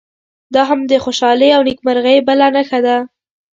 [0.53, 2.97] دا هم د خوشالۍ او نیکمرغۍ بله نښه ده.